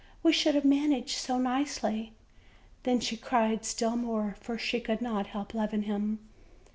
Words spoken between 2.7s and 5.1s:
Then she cried still more, for she could